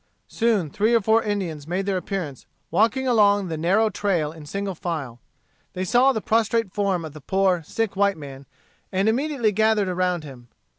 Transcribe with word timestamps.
Soon 0.27 0.71
three 0.71 0.95
or 0.95 0.99
four 1.01 1.21
Indians 1.21 1.67
made 1.67 1.85
their 1.85 1.95
appearance 1.97 2.47
walking 2.71 3.07
along 3.07 3.49
the 3.49 3.55
narrow 3.55 3.91
trail 3.91 4.31
in 4.31 4.47
single 4.47 4.73
file. 4.73 5.19
They 5.73 5.85
saw 5.85 6.11
the 6.11 6.21
prostrate 6.23 6.73
form 6.73 7.05
of 7.05 7.13
the 7.13 7.21
poor, 7.21 7.61
sick 7.61 7.95
white 7.95 8.17
man, 8.17 8.47
and 8.91 9.07
immediately 9.07 9.51
gathered 9.51 9.89
around 9.89 10.23
him. 10.23 10.47